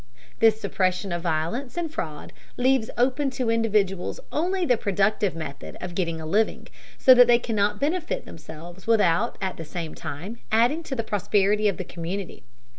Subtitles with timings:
[0.39, 5.93] This suppression of violence and fraud leaves open to individuals only the productive method of
[5.93, 10.81] getting a living, so that they cannot benefit themselves without at the same time adding
[10.81, 12.41] to the prosperity of the community.